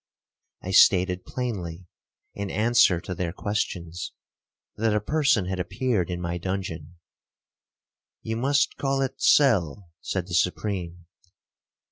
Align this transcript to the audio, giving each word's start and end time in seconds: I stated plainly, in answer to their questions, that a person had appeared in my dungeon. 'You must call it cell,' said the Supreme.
I 0.63 0.71
stated 0.71 1.25
plainly, 1.25 1.85
in 2.33 2.49
answer 2.49 2.99
to 3.01 3.13
their 3.13 3.31
questions, 3.31 4.13
that 4.75 4.95
a 4.95 4.99
person 4.99 5.45
had 5.45 5.59
appeared 5.59 6.09
in 6.09 6.19
my 6.19 6.39
dungeon. 6.39 6.95
'You 8.23 8.37
must 8.37 8.77
call 8.77 9.03
it 9.03 9.21
cell,' 9.21 9.91
said 10.01 10.25
the 10.25 10.33
Supreme. 10.33 11.05